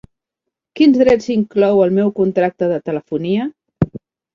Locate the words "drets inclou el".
1.01-1.95